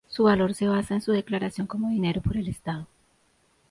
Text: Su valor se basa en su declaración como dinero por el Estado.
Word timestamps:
Su 0.09 0.23
valor 0.23 0.55
se 0.55 0.67
basa 0.67 0.95
en 0.95 1.01
su 1.03 1.11
declaración 1.11 1.67
como 1.67 1.89
dinero 1.89 2.21
por 2.21 2.35
el 2.35 2.47
Estado. 2.47 2.87